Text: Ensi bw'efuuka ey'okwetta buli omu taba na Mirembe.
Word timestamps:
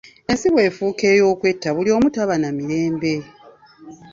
Ensi 0.31 0.47
bw'efuuka 0.53 1.03
ey'okwetta 1.13 1.69
buli 1.75 1.89
omu 1.97 2.07
taba 2.15 2.35
na 2.41 2.49
Mirembe. 2.57 3.13